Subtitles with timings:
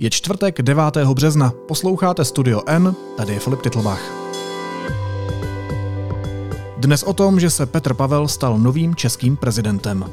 [0.00, 0.96] Je čtvrtek 9.
[0.96, 4.02] března, posloucháte Studio N, tady je Filip Titlbach.
[6.76, 10.04] Dnes o tom, že se Petr Pavel stal novým českým prezidentem.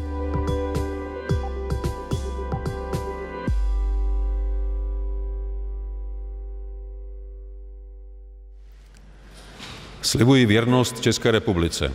[10.02, 11.94] Slibuji věrnost České republice.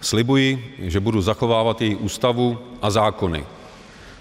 [0.00, 3.44] Slibuji, že budu zachovávat její ústavu a zákony.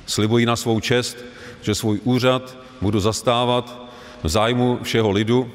[0.06, 1.18] Slibuji na svou čest,
[1.62, 3.90] že svůj úřad budu zastávat
[4.24, 5.52] v zájmu všeho lidu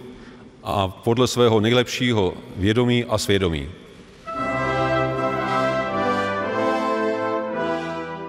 [0.65, 3.69] a podle svého nejlepšího vědomí a svědomí.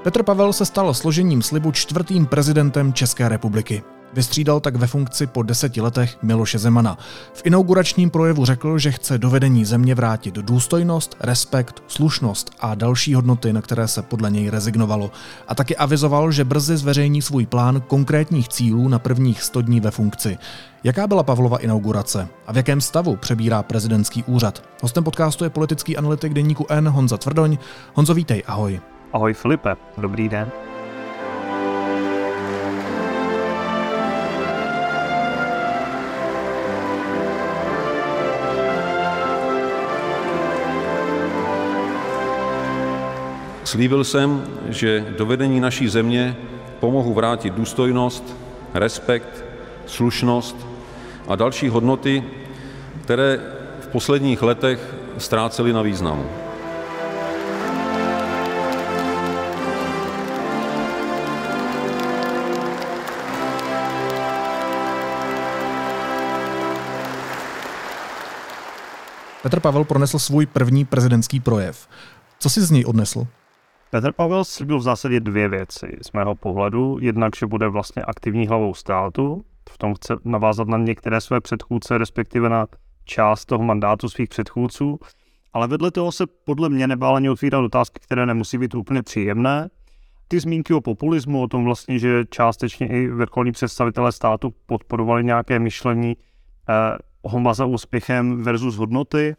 [0.04, 3.84] Petr Pavel se stal složením slibu čtvrtým prezidentem České republiky.
[4.16, 6.98] Vystřídal tak ve funkci po deseti letech Miloše Zemana.
[7.34, 13.14] V inauguračním projevu řekl, že chce do vedení země vrátit důstojnost, respekt, slušnost a další
[13.14, 15.12] hodnoty, na které se podle něj rezignovalo.
[15.48, 19.92] A taky avizoval, že brzy zveřejní svůj plán konkrétních cílů na prvních 100 dní ve
[19.92, 20.38] funkci.
[20.84, 24.64] Jaká byla Pavlova inaugurace a v jakém stavu přebírá prezidentský úřad?
[24.82, 27.58] Hostem podcastu je politický analytik deníku N Honza Tvrdoň.
[27.94, 28.80] Honzo, vítej, ahoj.
[29.14, 30.65] Ahoj Filipe, dobrý den.
[43.66, 46.36] Slíbil jsem, že do vedení naší země
[46.80, 48.36] pomohu vrátit důstojnost,
[48.74, 49.46] respekt,
[49.86, 50.68] slušnost
[51.28, 52.24] a další hodnoty,
[53.02, 53.40] které
[53.80, 56.26] v posledních letech ztrácely na významu.
[69.44, 71.88] Petr Pavel pronesl svůj první prezidentský projev.
[72.40, 73.28] Co si z něj odnesl?
[73.96, 76.98] Petr Pavel slíbil v zásadě dvě věci z mého pohledu.
[77.02, 81.98] Jednak, že bude vlastně aktivní hlavou státu, v tom chce navázat na některé své předchůdce,
[81.98, 82.68] respektive na
[83.06, 85.00] část toho mandátu svých předchůdců,
[85.54, 89.70] ale vedle toho se podle mě nebál ani otvírat otázky, které nemusí být úplně příjemné.
[90.28, 95.60] Ty zmínky o populismu, o tom vlastně, že částečně i vrcholní představitelé státu podporovali nějaké
[95.60, 96.18] myšlení
[96.70, 99.36] eh, honba za úspěchem versus hodnoty,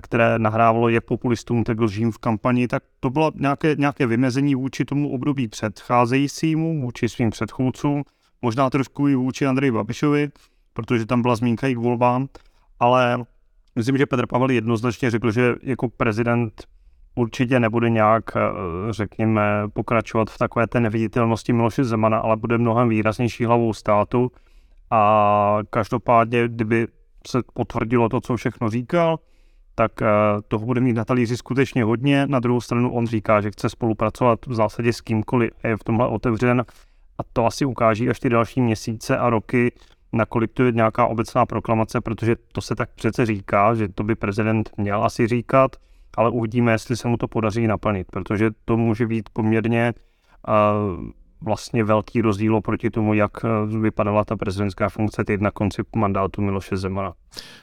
[0.00, 4.84] které nahrávalo jak populistům, tak lžím v kampani, tak to bylo nějaké, nějaké vymezení vůči
[4.84, 8.04] tomu období předcházejícímu, vůči svým předchůdcům,
[8.42, 10.30] možná trošku i vůči Andreji Babišovi,
[10.72, 12.28] protože tam byla zmínka i k volbám,
[12.80, 13.24] ale
[13.76, 16.64] myslím, že Petr Pavel jednoznačně řekl, že jako prezident
[17.14, 18.40] určitě nebude nějak, eh,
[18.90, 24.32] řekněme, pokračovat v takové té neviditelnosti Miloše Zemana, ale bude mnohem výraznější hlavou státu.
[24.90, 26.86] A každopádně, kdyby
[27.26, 29.18] se potvrdilo to, co všechno říkal,
[29.74, 30.06] tak eh,
[30.48, 32.26] toho bude mít na talíři skutečně hodně.
[32.26, 35.84] Na druhou stranu on říká, že chce spolupracovat v zásadě s kýmkoliv a je v
[35.84, 36.64] tomhle otevřen
[37.18, 39.72] a to asi ukáží až ty další měsíce a roky,
[40.12, 44.14] nakolik to je nějaká obecná proklamace, protože to se tak přece říká, že to by
[44.14, 45.76] prezident měl asi říkat,
[46.16, 49.94] ale uvidíme, jestli se mu to podaří naplnit, protože to může být poměrně
[50.48, 51.10] uh,
[51.44, 56.42] vlastně velký rozdíl proti tomu, jak eh, vypadala ta prezidentská funkce teď na konci mandátu
[56.42, 57.12] Miloše Zemana.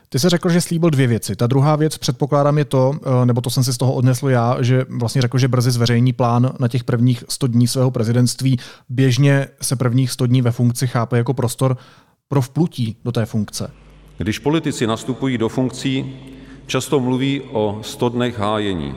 [0.09, 1.35] Ty jsi řekl, že slíbil dvě věci.
[1.35, 4.57] Ta druhá věc, předpokládám, je to, eh, nebo to jsem si z toho odnesl já,
[4.61, 8.59] že vlastně řekl, že brzy zveřejní plán na těch prvních 100 dní svého prezidentství.
[8.89, 11.77] Běžně se prvních 100 dní ve funkci chápe jako prostor
[12.27, 13.71] pro vplutí do té funkce.
[14.17, 16.15] Když politici nastupují do funkcí,
[16.65, 18.95] často mluví o 100 dnech hájení.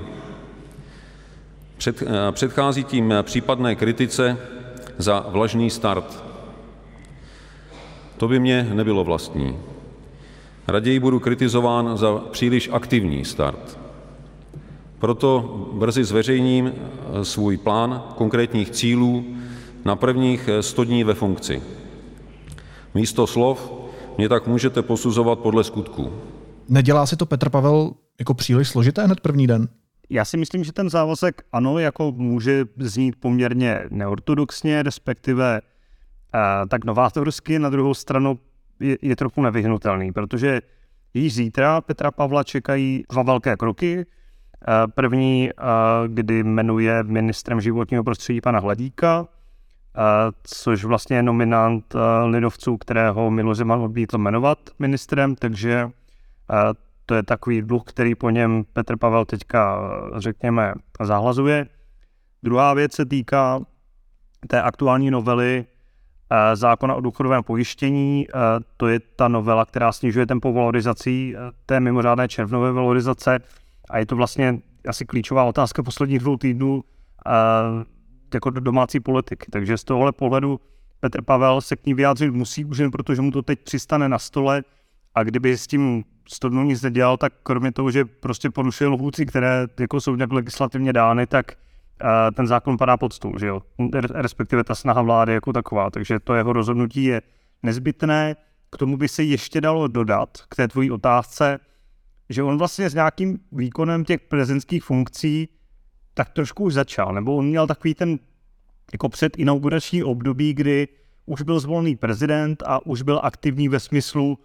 [1.76, 4.36] Před, eh, předchází tím případné kritice
[4.98, 6.24] za vlažný start.
[8.16, 9.56] To by mě nebylo vlastní.
[10.68, 13.78] Raději budu kritizován za příliš aktivní start.
[14.98, 15.40] Proto
[15.72, 16.72] brzy zveřejním
[17.22, 19.24] svůj plán konkrétních cílů
[19.84, 21.62] na prvních 100 dní ve funkci.
[22.94, 23.72] Místo slov
[24.18, 26.12] mě tak můžete posuzovat podle skutků.
[26.68, 29.68] Nedělá si to Petr Pavel jako příliš složité hned první den?
[30.10, 36.84] Já si myslím, že ten závazek ano, jako může znít poměrně neortodoxně, respektive uh, tak
[36.84, 38.38] novátorsky, na druhou stranu
[38.80, 40.60] je, je trochu nevyhnutelný, protože
[41.14, 43.96] již zítra Petra Pavla čekají dva velké kroky.
[43.96, 49.28] Uh, první, uh, kdy jmenuje ministrem životního prostředí pana Hladíka,
[50.42, 55.90] což vlastně je nominant lidovců, kterého Miloš Zeman odmítl jmenovat ministrem, takže
[57.06, 60.72] to je takový dluh, který po něm Petr Pavel teďka, řekněme,
[61.02, 61.66] zahlazuje.
[62.42, 63.60] Druhá věc se týká
[64.48, 65.64] té aktuální novely
[66.30, 68.26] eh, zákona o důchodovém pojištění.
[68.28, 68.38] Eh,
[68.76, 73.38] to je ta novela, která snižuje tempo valorizací eh, té mimořádné červnové valorizace
[73.90, 74.58] a je to vlastně
[74.88, 76.84] asi klíčová otázka posledních dvou týdnů
[78.34, 79.46] jako do domácí politiky.
[79.50, 80.60] Takže z tohohle pohledu
[81.00, 84.18] Petr Pavel se k ní vyjádřit musí už jen protože mu to teď přistane na
[84.18, 84.62] stole
[85.14, 89.26] a kdyby s tím sto dnů nic nedělal, tak kromě toho, že prostě porušil lhůci,
[89.26, 91.52] které jako jsou nějak legislativně dány, tak
[92.02, 93.62] uh, ten zákon padá pod stůl, že jo?
[94.10, 97.22] respektive ta snaha vlády jako taková, takže to jeho rozhodnutí je
[97.62, 98.36] nezbytné.
[98.70, 101.58] K tomu by se ještě dalo dodat, k té tvojí otázce,
[102.28, 105.48] že on vlastně s nějakým výkonem těch prezidentských funkcí
[106.14, 108.18] tak trošku už začal, nebo on měl takový ten
[108.92, 110.88] jako před inaugurační období, kdy
[111.26, 114.38] už byl zvolený prezident a už byl aktivní ve smyslu,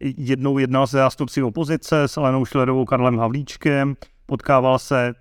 [0.00, 3.96] jednou jednal se zástupci opozice s Alenou Šlerovou, Karlem Havlíčkem,
[4.26, 5.14] potkával se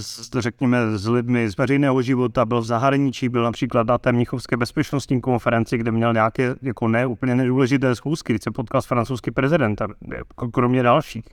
[0.00, 4.56] s, řekněme, s lidmi z veřejného života, byl v zahraničí, byl například na té Mnichovské
[4.56, 9.34] bezpečnostní konferenci, kde měl nějaké jako ne úplně nedůležité schůzky, když se potkal s francouzským
[9.34, 11.24] prezidentem, jako kromě dalších.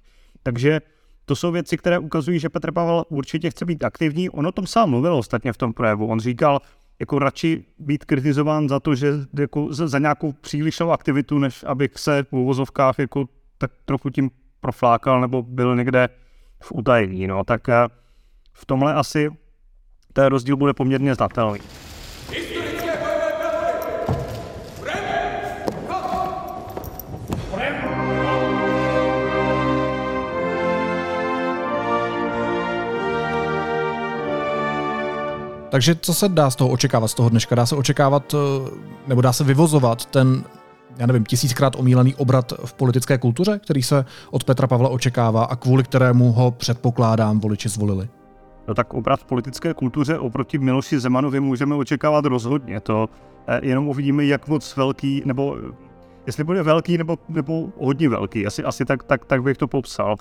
[0.43, 0.81] Takže
[1.25, 4.29] to jsou věci, které ukazují, že Petr Pavel určitě chce být aktivní.
[4.29, 6.07] On o tom sám mluvil ostatně v tom projevu.
[6.07, 6.59] On říkal,
[6.99, 12.23] jako radši být kritizován za to, že jako za nějakou přílišnou aktivitu, než abych se
[12.23, 13.25] v uvozovkách jako
[13.57, 16.09] tak trochu tím proflákal nebo byl někde
[16.63, 17.27] v utajení.
[17.27, 17.43] No.
[17.43, 17.87] Tak eh,
[18.53, 19.29] v tomhle asi
[20.13, 21.59] ten rozdíl bude poměrně znatelný.
[35.71, 37.55] Takže co se dá z toho očekávat, z toho dneška?
[37.55, 38.71] Dá se očekávat, eh,
[39.07, 40.43] nebo dá se vyvozovat ten,
[40.97, 45.55] já nevím, tisíckrát omílený obrat v politické kultuře, který se od Petra Pavla očekává a
[45.55, 48.09] kvůli kterému ho předpokládám voliči zvolili?
[48.67, 52.79] No tak obrat v politické kultuře oproti Miloši Zemanovi můžeme očekávat rozhodně.
[52.79, 53.09] To
[53.47, 55.75] eh, jenom uvidíme, jak moc velký, nebo eh,
[56.25, 58.47] jestli bude velký nebo, nebo hodně velký.
[58.47, 60.15] Asi, asi tak, tak, tak bych to popsal.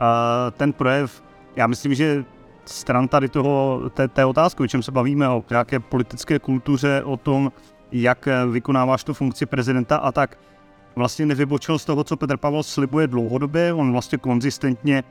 [0.00, 1.22] A ten projev,
[1.56, 2.24] já myslím, že
[2.64, 7.16] stran tady toho, té, té otázky, o čem se bavíme, o nějaké politické kultuře, o
[7.16, 7.52] tom,
[7.92, 10.38] jak vykonáváš tu funkci prezidenta a tak
[10.96, 13.72] vlastně nevybočil z toho, co Petr Pavel slibuje dlouhodobě.
[13.72, 15.04] On vlastně konzistentně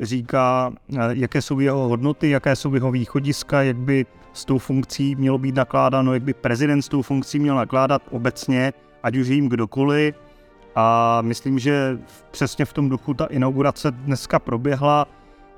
[0.00, 0.72] říká,
[1.10, 5.54] jaké jsou jeho hodnoty, jaké jsou jeho východiska, jak by s tou funkcí mělo být
[5.54, 8.72] nakládáno, jak by prezident s tou funkcí měl nakládat obecně,
[9.02, 10.14] ať už jim kdokoliv.
[10.74, 11.98] A myslím, že
[12.30, 15.06] přesně v tom duchu ta inaugurace dneska proběhla.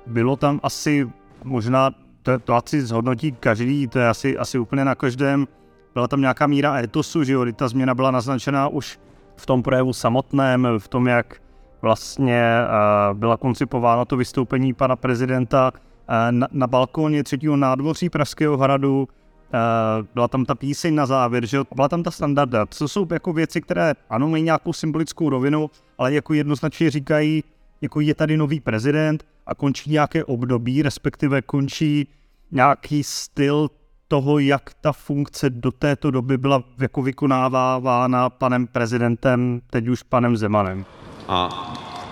[0.07, 1.09] Bylo tam asi
[1.43, 1.91] možná
[2.21, 5.47] to, to asi zhodnotí každý, to je asi, asi úplně na každém.
[5.93, 8.99] Byla tam nějaká míra etosu, že jo, ta změna byla naznačená už
[9.35, 11.41] v tom projevu samotném, v tom, jak
[11.81, 18.57] vlastně uh, byla koncipována to vystoupení pana prezidenta uh, na, na balkóně třetího nádvoří Pražského
[18.57, 19.07] hradu.
[19.53, 22.65] Uh, byla tam ta píseň na závěr, že byla tam ta standarda.
[22.65, 27.43] To jsou jako věci, které ano, mají nějakou symbolickou rovinu, ale jako jednoznačně říkají,
[27.81, 32.07] jako je tady nový prezident a končí nějaké období, respektive končí
[32.51, 33.67] nějaký styl
[34.07, 40.37] toho, jak ta funkce do této doby byla jako vykonávána panem prezidentem, teď už panem
[40.37, 40.85] Zemanem.
[41.27, 41.49] A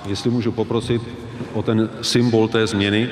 [0.06, 1.02] jestli můžu poprosit
[1.54, 3.10] o ten symbol té změny,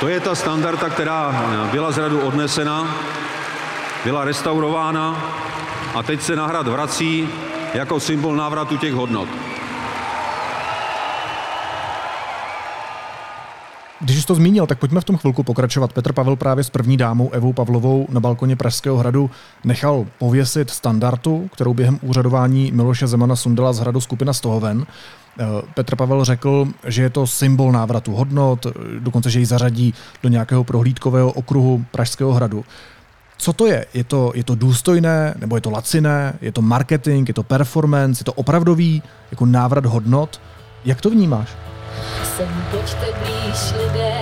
[0.00, 2.96] To je ta standarda, která byla z radu odnesena,
[4.04, 5.34] byla restaurována
[5.94, 7.28] a teď se na hrad vrací
[7.74, 9.28] jako symbol návratu těch hodnot.
[14.00, 15.92] Když jsi to zmínil, tak pojďme v tom chvilku pokračovat.
[15.92, 19.30] Petr Pavel právě s první dámou Evou Pavlovou na balkoně Pražského hradu
[19.64, 24.86] nechal pověsit standardu, kterou během úřadování Miloše Zemana sundala z hradu skupina Stohoven.
[25.40, 28.66] Eh, Petr Pavel řekl, že je to symbol návratu hodnot,
[28.98, 32.64] dokonce, že ji zařadí do nějakého prohlídkového okruhu Pražského hradu.
[33.36, 33.86] Co to je?
[33.94, 38.20] Je to, je to důstojné, nebo je to laciné, je to marketing, je to performance,
[38.20, 40.40] je to opravdový jako návrat hodnot?
[40.84, 41.48] Jak to vnímáš?
[42.36, 44.13] Sem pojďte blíž lidé,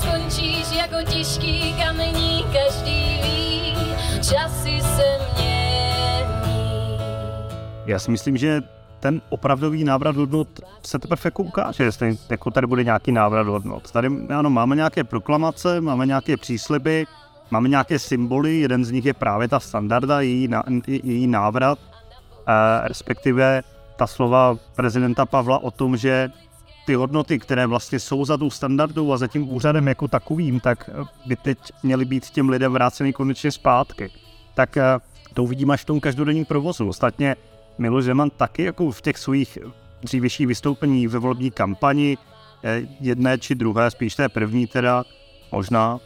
[0.00, 3.74] skončíš jako těžký kamení, každý ví,
[4.16, 6.98] časy se mění.
[7.86, 8.62] Já si myslím, že
[9.00, 10.48] ten opravdový návrat hodnot
[10.82, 13.90] se teprve jako ukáže, jestli jako tady bude nějaký návrat hodnot.
[13.90, 17.06] Tady ano, máme nějaké proklamace, máme nějaké přísliby,
[17.50, 20.48] máme nějaké symboly, jeden z nich je právě ta standarda, její,
[20.86, 21.78] její návrat,
[22.48, 23.62] eh, respektive
[23.96, 26.30] ta slova prezidenta Pavla o tom, že
[26.86, 30.90] ty hodnoty, které vlastně jsou za tou standardou a za tím úřadem jako takovým, tak
[31.26, 34.10] by teď měly být těm lidem vráceny konečně zpátky.
[34.54, 34.98] Tak eh,
[35.34, 36.88] to uvidíme až v tom každodenním provozu.
[36.88, 37.36] Ostatně
[37.78, 39.58] Miloš Zeman taky jako v těch svých
[40.02, 42.18] dřívější vystoupení ve volební kampani,
[42.64, 45.04] eh, jedné či druhé, spíš té první teda,
[45.52, 45.98] možná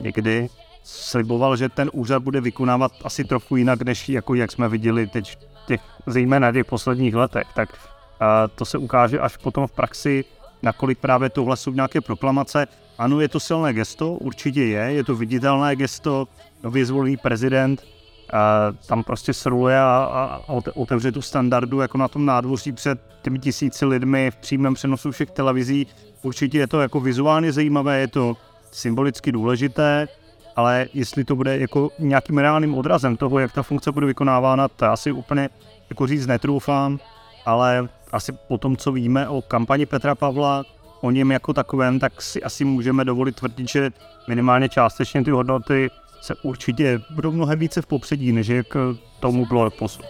[0.00, 0.48] někdy,
[0.82, 5.38] sliboval, že ten úřad bude vykonávat asi trochu jinak, než jako jak jsme viděli teď
[5.66, 7.46] těch, zejména těch posledních letech.
[7.54, 7.68] Tak
[8.54, 10.24] to se ukáže až potom v praxi,
[10.62, 12.66] nakolik právě tohle jsou nějaké proklamace.
[12.98, 16.28] Ano, je to silné gesto, určitě je, je to viditelné gesto,
[16.62, 17.82] nově zvolený prezident
[18.32, 20.40] a tam prostě sruje a, a
[20.74, 25.30] otevře tu standardu jako na tom nádvoří před těmi tisíci lidmi v přímém přenosu všech
[25.30, 25.86] televizí.
[26.22, 28.36] Určitě je to jako vizuálně zajímavé, je to
[28.70, 30.08] symbolicky důležité,
[30.56, 34.84] ale jestli to bude jako nějakým reálným odrazem toho, jak ta funkce bude vykonávána, to
[34.84, 35.48] já si úplně
[35.90, 36.98] jako říct netroufám,
[37.46, 40.64] ale asi po tom, co víme o kampani Petra Pavla,
[41.00, 43.90] o něm jako takovém, tak si asi můžeme dovolit tvrdit, že
[44.28, 48.66] minimálně částečně ty hodnoty se určitě budou mnohem více v popředí, než jak
[49.20, 50.06] tomu bylo posud.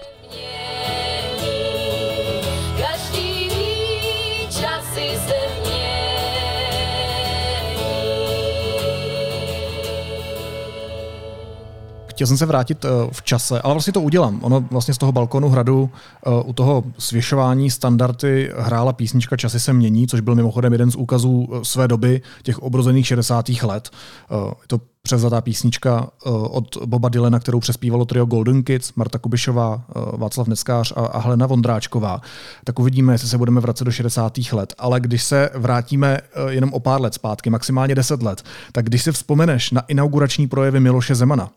[12.20, 14.38] Chtěl jsem se vrátit eh, v čase, ale vlastně to udělám.
[14.42, 15.90] Ono vlastně z toho balkonu hradu
[16.26, 20.96] eh, u toho svěšování standardy hrála písnička Časy se mění, což byl mimochodem jeden z
[20.96, 23.48] úkazů eh, své doby, těch obrozených 60.
[23.48, 23.90] let.
[24.30, 26.10] Je to převzatá písnička
[26.50, 29.82] od Boba Dylena, kterou přespívalo trio Golden Kids, Marta Kubišová,
[30.16, 32.20] Václav Neckář a Helena Vondráčková.
[32.64, 34.38] Tak uvidíme, jestli se budeme vracet do 60.
[34.52, 34.74] let.
[34.78, 39.12] Ale když se vrátíme jenom o pár let zpátky, maximálně 10 let, tak když si
[39.12, 41.50] vzpomeneš na inaugurační projevy Miloše Zemana,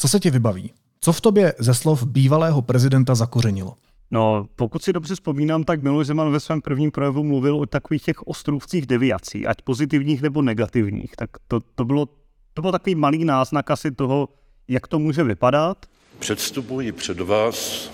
[0.00, 0.72] co se ti vybaví?
[1.00, 3.74] Co v tobě ze slov bývalého prezidenta zakořenilo?
[4.10, 8.02] No, pokud si dobře vzpomínám, tak Miloš Zeman ve svém prvním projevu mluvil o takových
[8.02, 11.16] těch ostrůvcích deviací, ať pozitivních nebo negativních.
[11.16, 12.08] Tak to, to, bylo,
[12.54, 14.28] to byl takový malý náznak asi toho,
[14.68, 15.86] jak to může vypadat.
[16.18, 17.90] Předstupuji před vás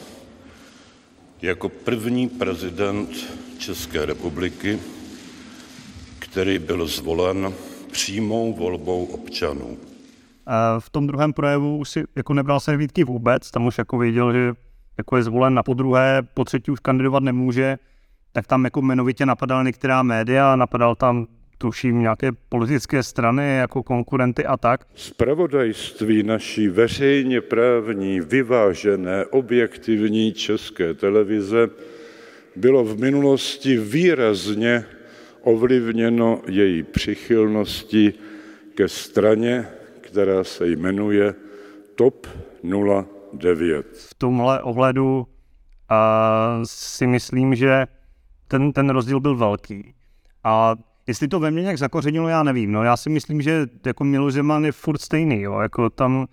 [1.42, 3.10] jako první prezident
[3.58, 4.78] České republiky,
[6.18, 7.52] který byl zvolen
[7.92, 9.78] přímou volbou občanů.
[10.78, 14.32] V tom druhém projevu už si jako nebral se výtky vůbec, tam už jako věděl,
[14.32, 14.52] že
[14.98, 17.78] jako je zvolen na podruhé, po třetí už kandidovat nemůže,
[18.32, 21.26] tak tam jako jmenovitě napadal některá média, napadal tam
[21.58, 24.86] tuším nějaké politické strany jako konkurenty a tak.
[24.94, 31.68] Spravodajství naší veřejně právní, vyvážené, objektivní české televize
[32.56, 34.84] bylo v minulosti výrazně
[35.42, 38.14] ovlivněno její přichylnosti
[38.74, 39.68] ke straně,
[40.16, 41.34] která se jmenuje
[41.94, 42.26] TOP
[43.32, 43.86] 09.
[43.92, 45.26] V tomhle ohledu
[45.88, 47.86] a si myslím, že
[48.48, 49.94] ten, ten rozdíl byl velký.
[50.44, 50.74] A
[51.06, 52.72] jestli to ve mně nějak zakořenilo, já nevím.
[52.72, 55.40] No, já si myslím, že jako Miloš Zeman je furt stejný.
[55.40, 55.58] Jo.
[55.58, 56.26] Jako tam,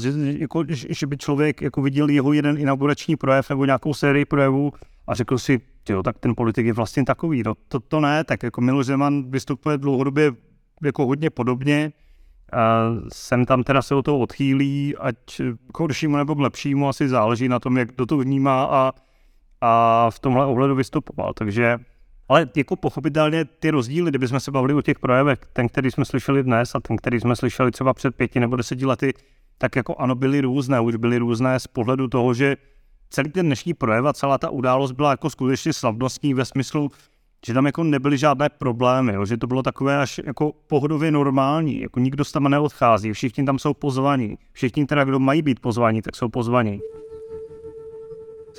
[0.00, 4.72] že, jako, že by člověk jako viděl jeho jeden inaugurační projev nebo nějakou sérii projevů
[5.06, 7.42] a řekl si, jo, tak ten politik je vlastně takový.
[7.46, 10.32] No, to, to ne, tak jako Miloš Zeman vystupuje dlouhodobě
[10.82, 11.92] jako hodně podobně.
[13.12, 15.16] Sem tam teda se o to odchýlí, ať
[15.72, 18.92] k horšímu nebo k lepšímu, asi záleží na tom, jak kdo to vnímá a,
[19.60, 21.32] a v tomhle ohledu vystupoval.
[21.34, 21.78] Takže,
[22.28, 26.42] ale jako pochopitelně ty rozdíly, kdybychom se bavili o těch projevech, ten, který jsme slyšeli
[26.42, 29.14] dnes a ten, který jsme slyšeli třeba před pěti nebo deseti lety,
[29.58, 32.56] tak jako ano, byly různé, už byly různé z pohledu toho, že
[33.10, 36.90] celý ten dnešní projev a celá ta událost byla jako skutečně slavnostní ve smyslu,
[37.46, 41.80] že tam jako nebyly žádné problémy, jo, že to bylo takové až jako pohodově normální,
[41.80, 46.02] jako nikdo z tam neodchází, všichni tam jsou pozvaní, všichni teda, kdo mají být pozvaní,
[46.02, 46.80] tak jsou pozvaní.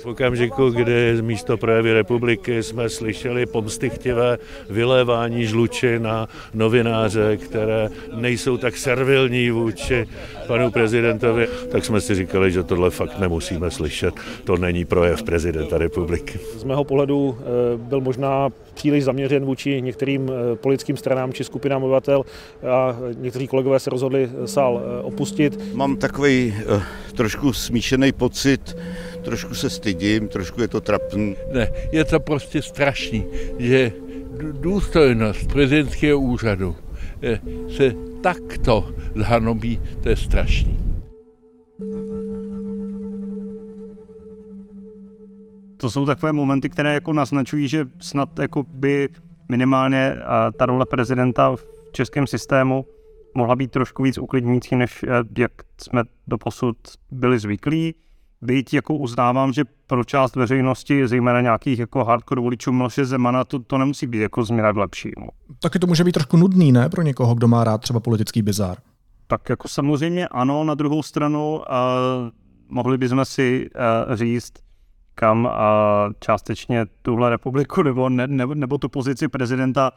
[0.02, 4.38] V okamžiku, kdy místo projevy republiky jsme slyšeli pomstychtivé
[4.70, 10.06] vylévání žluči na novináře, které nejsou tak servilní vůči
[10.46, 14.14] panu prezidentovi, tak jsme si říkali, že tohle fakt nemusíme slyšet.
[14.44, 16.38] To není projev prezidenta republiky.
[16.56, 17.44] Z mého pohledu eh,
[17.76, 22.22] byl možná příliš zaměřen vůči některým eh, politickým stranám či skupinám obyvatel
[22.70, 25.74] a někteří kolegové se rozhodli sál eh, opustit.
[25.74, 26.54] Mám takový
[27.14, 28.76] trošku smíšený pocit,
[29.28, 31.36] trošku se stydím, trošku je to trapný.
[31.52, 33.24] Ne, je to prostě strašný,
[33.58, 33.92] že
[34.52, 36.76] důstojnost prezidentského úřadu
[37.22, 37.40] eh,
[37.76, 40.78] se takto zhanobí, to je strašný.
[45.76, 49.08] To jsou takové momenty, které jako naznačují, že snad jako by
[49.48, 50.16] minimálně
[50.56, 52.86] ta role prezidenta v českém systému
[53.34, 55.08] mohla být trošku víc uklidňující, než eh,
[55.38, 56.76] jak jsme doposud
[57.10, 57.94] byli zvyklí.
[58.42, 63.58] Byť jako uznávám, že pro část veřejnosti, zejména nějakých jako hardcore voličů Miloše Zemana, to,
[63.58, 65.28] to nemusí být jako změna k lepšímu.
[65.60, 68.78] Taky to může být trošku nudný, ne, pro někoho, kdo má rád třeba politický bizár.
[69.26, 71.64] Tak jako samozřejmě ano, na druhou stranu uh,
[72.68, 73.70] mohli bychom si
[74.08, 74.52] uh, říct,
[75.14, 79.90] kam a částečně tuhle republiku nebo, ne, nebo, nebo tu pozici prezidenta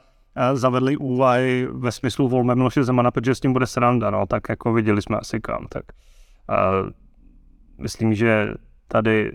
[0.54, 4.74] zavedli úvahy ve smyslu volme Miloše Zemana, protože s tím bude sranda, no, tak jako
[4.74, 5.66] viděli jsme asi kam.
[5.70, 5.84] Tak,
[6.50, 6.90] uh,
[7.82, 8.54] myslím, že
[8.88, 9.32] tady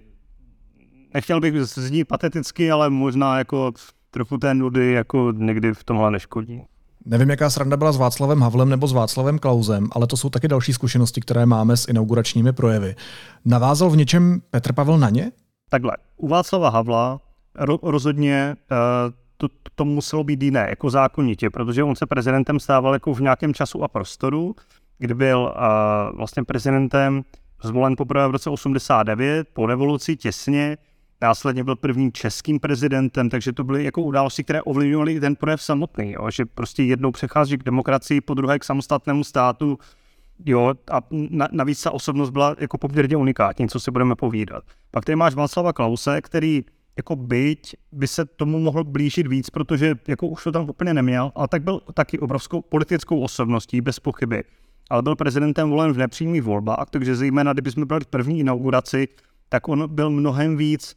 [1.14, 3.72] nechtěl bych znít pateticky, ale možná jako
[4.10, 6.62] trochu té nudy jako někdy v tomhle neškodí.
[7.04, 10.48] Nevím, jaká sranda byla s Václavem Havlem nebo s Václavem Klausem, ale to jsou taky
[10.48, 12.94] další zkušenosti, které máme s inauguračními projevy.
[13.44, 15.32] Navázal v něčem Petr Pavel na ně?
[15.70, 17.20] Takhle, u Václava Havla
[17.58, 18.76] ro- rozhodně uh,
[19.36, 23.54] to, to muselo být jiné, jako zákonitě, protože on se prezidentem stával jako v nějakém
[23.54, 24.54] času a prostoru,
[24.98, 27.22] kdy byl uh, vlastně prezidentem
[27.62, 30.76] zvolen poprvé v roce 89, po revoluci těsně,
[31.20, 36.12] následně byl prvním českým prezidentem, takže to byly jako události, které ovlivňovaly ten projev samotný,
[36.12, 39.78] jo, že prostě jednou přechází k demokracii, po druhé k samostatnému státu,
[40.44, 41.00] jo, a
[41.52, 44.64] navíc ta osobnost byla jako poměrně unikátní, co si budeme povídat.
[44.90, 46.64] Pak tady máš Václava Klause, který
[46.96, 51.32] jako byť by se tomu mohl blížit víc, protože jako už to tam úplně neměl,
[51.34, 54.44] ale tak byl taky obrovskou politickou osobností, bez pochyby.
[54.90, 59.08] Ale byl prezidentem volen v nepřímých volbách, takže zejména, kdybychom byli první inauguraci,
[59.48, 60.96] tak on byl mnohem víc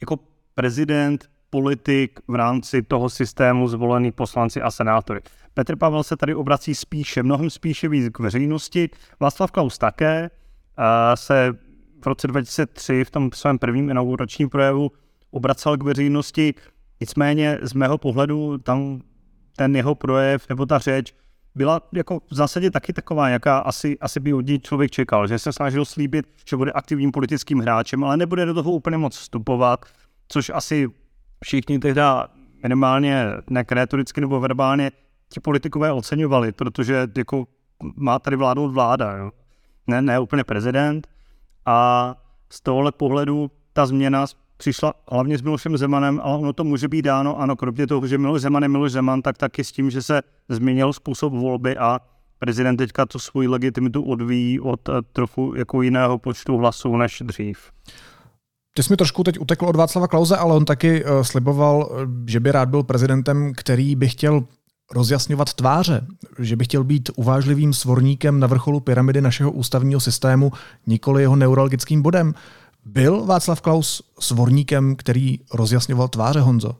[0.00, 0.18] jako
[0.54, 5.20] prezident, politik v rámci toho systému zvolený poslanci a senátory.
[5.54, 8.90] Petr Pavel se tady obrací spíše, mnohem spíše víc k veřejnosti.
[9.20, 10.30] Václav Klaus také
[11.14, 11.52] se
[12.02, 14.90] v roce 2003 v tom svém prvním inauguračním projevu
[15.30, 16.54] obracel k veřejnosti.
[17.00, 19.00] Nicméně z mého pohledu tam
[19.56, 21.14] ten jeho projev nebo ta řeč
[21.56, 25.38] byla jako v zásadě taky taková, jaká asi, asi by od ní člověk čekal, že
[25.38, 29.84] se snažil slíbit, že bude aktivním politickým hráčem, ale nebude do toho úplně moc vstupovat,
[30.28, 30.88] což asi
[31.44, 32.28] všichni tehda
[32.62, 34.90] minimálně nekreatoricky nebo verbálně
[35.28, 37.46] ti politikové oceňovali, protože jako
[37.96, 39.30] má tady vládnout vláda, jo?
[39.86, 41.06] Ne, ne úplně prezident.
[41.66, 42.14] A
[42.50, 47.02] z tohohle pohledu ta změna přišla hlavně s Milošem Zemanem, ale ono to může být
[47.02, 50.02] dáno, ano, kromě toho, že Miloš Zeman je Miloš Zeman, tak taky s tím, že
[50.02, 52.00] se změnil způsob volby a
[52.38, 57.58] prezident teďka tu svoji legitimitu odvíjí od eh, trochu jako jiného počtu hlasů než dřív.
[58.74, 62.06] Ty jsi mi trošku teď utekl od Václava Klauze, ale on taky uh, sliboval, eh,
[62.26, 64.44] že by rád byl prezidentem, který by chtěl
[64.92, 66.06] rozjasňovat tváře,
[66.38, 70.52] že by chtěl být uvážlivým svorníkem na vrcholu pyramidy našeho ústavního systému,
[70.86, 72.34] nikoli jeho neurologickým bodem.
[72.88, 76.76] Byl Václav Klaus svorníkem, který rozjasňoval tváře Honzo?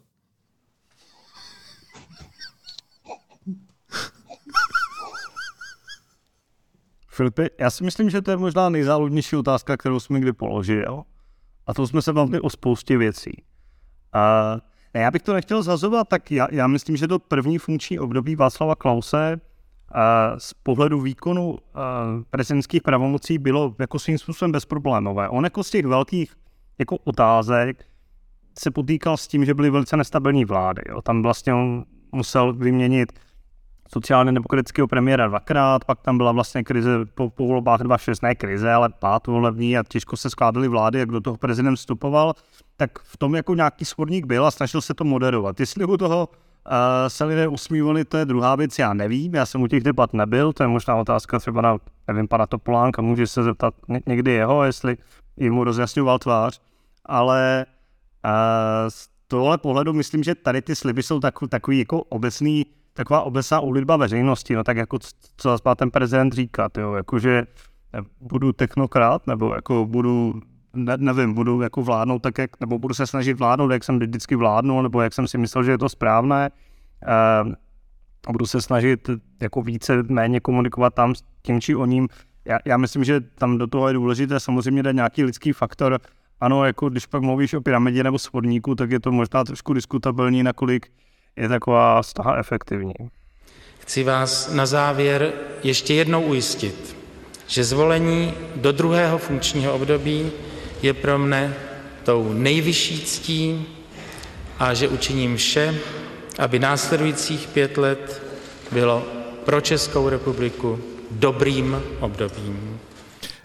[7.08, 11.02] Filipe, já si myslím, že to je možná nejzáludnější otázka, kterou jsme kdy položil.
[11.66, 13.44] A to jsme se bavili o spoustě věcí.
[14.12, 14.54] A
[14.94, 18.36] ne, já bych to nechtěl zazovat, tak já, já myslím, že to první funkční období
[18.36, 19.40] Václava Klause
[20.38, 21.58] z pohledu výkonu
[22.30, 25.28] prezidentských pravomocí bylo jako svým způsobem bezproblémové.
[25.28, 26.34] On jako z těch velkých
[26.78, 27.84] jako otázek
[28.58, 30.82] se potýkal s tím, že byly velice nestabilní vlády.
[30.88, 31.02] Jo.
[31.02, 33.12] Tam vlastně on musel vyměnit
[33.92, 38.72] sociálně demokratického premiéra dvakrát, pak tam byla vlastně krize po, po volbách 2.6, ne krize,
[38.72, 42.34] ale pát volební a těžko se skládaly vlády, jak do toho prezident vstupoval,
[42.76, 45.60] tak v tom jako nějaký svorník byl a snažil se to moderovat.
[45.60, 46.28] Jestli u toho
[47.08, 50.52] se lidé usmívali, to je druhá věc, já nevím, já jsem u těch debat nebyl,
[50.52, 51.76] to je možná otázka třeba na,
[52.08, 53.74] nevím, pana Topolánka, může se zeptat
[54.06, 54.96] někdy jeho, jestli
[55.36, 56.60] jim mu rozjasňoval tvář,
[57.04, 57.66] ale
[58.24, 58.30] uh,
[58.88, 63.60] z tohle pohledu myslím, že tady ty sliby jsou takový, takový jako obecný, taková obecná
[63.60, 64.98] ulitba veřejnosti, no tak jako
[65.36, 67.46] co zase ten prezident říkat, jo, jakože
[68.20, 70.40] budu technokrat, nebo jako budu
[70.74, 74.36] ne, nevím, budu jako vládnout tak, jak, nebo budu se snažit vládnout, jak jsem vždycky
[74.36, 76.50] vládnul, nebo jak jsem si myslel, že je to správné.
[77.44, 77.52] Uh,
[78.26, 82.08] a budu se snažit jako více, méně komunikovat tam s tím či o ním.
[82.44, 86.00] Já, já myslím, že tam do toho je důležité samozřejmě dát nějaký lidský faktor.
[86.40, 90.42] Ano, jako když pak mluvíš o pyramidě nebo svodníku, tak je to možná trošku diskutabilní,
[90.42, 90.86] nakolik
[91.36, 92.94] je taková staha efektivní.
[93.78, 96.96] Chci vás na závěr ještě jednou ujistit,
[97.46, 100.30] že zvolení do druhého funkčního období
[100.82, 101.54] je pro mne
[102.04, 103.66] tou nejvyšší ctí
[104.58, 105.74] a že učiním vše,
[106.38, 108.22] aby následujících pět let
[108.72, 109.02] bylo
[109.44, 110.78] pro Českou republiku
[111.10, 112.80] dobrým obdobím.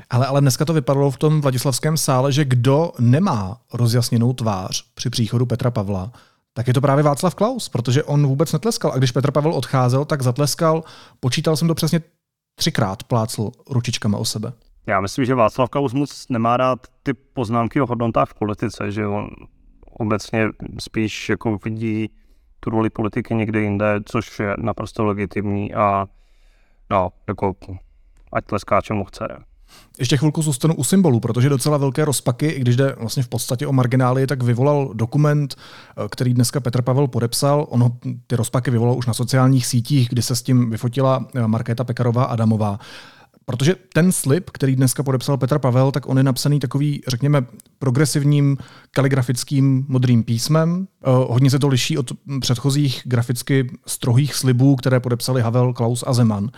[0.10, 5.10] Ale, ale dneska to vypadalo v tom Vladislavském sále, že kdo nemá rozjasněnou tvář při
[5.10, 6.12] příchodu Petra Pavla,
[6.54, 8.92] tak je to právě Václav Klaus, protože on vůbec netleskal.
[8.92, 10.84] A když Petr Pavel odcházel, tak zatleskal.
[11.20, 12.02] Počítal jsem to přesně
[12.56, 14.54] třikrát, plácl ručičkama o sebe.
[14.92, 19.08] Já myslím, že Václav Klaus moc nemá rád ty poznámky o hodnotách v politice, že
[19.08, 19.30] on
[19.92, 20.48] obecně
[20.80, 22.10] spíš jako vidí
[22.60, 26.06] tu roli politiky někde jinde, což je naprosto legitimní a
[26.90, 27.56] no, jako
[28.34, 29.28] ať tleská čemu chce.
[30.00, 33.68] Ještě chvilku zůstanu u symbolu, protože docela velké rozpaky, i když jde vlastně v podstatě
[33.68, 37.66] o marginály, tak vyvolal dokument, eh, který dneska Petr Pavel podepsal.
[37.70, 41.84] Ono ty rozpaky vyvolal už na sociálních sítích, kdy se s tím vyfotila eh, Markéta
[41.84, 42.80] Pekarová Adamová.
[43.52, 47.46] Protože ten slib, který dneska podepsal Petr Pavel, tak on je napsaný takový, řekněme,
[47.80, 48.58] progresivním
[48.92, 50.88] kaligrafickým modrým písmem.
[51.04, 56.14] Eh, hodně se to liší od předchozích graficky strohých slibů, které podepsali Havel, Klaus a
[56.14, 56.50] Zeman.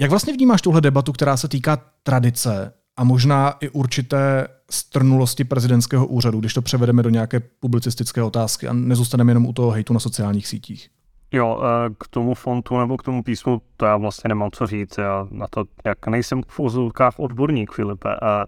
[0.00, 6.06] Jak vlastně vnímáš tuhle debatu, která se týká tradice a možná i určité strnulosti prezidentského
[6.06, 10.00] úřadu, když to převedeme do nějaké publicistické otázky a nezůstaneme jenom u toho hejtu na
[10.00, 10.88] sociálních sítích?
[11.32, 14.98] Jo, eh, k tomu fontu nebo k tomu písmu, to já vlastně nemám co říct.
[14.98, 18.16] Já na to, jak nejsem v úzovkách odborník, Filipe.
[18.22, 18.46] A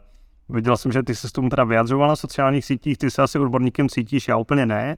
[0.49, 3.39] viděl jsem, že ty se s tomu teda vyjadřoval na sociálních sítích, ty se asi
[3.39, 4.97] odborníkem cítíš, já úplně ne.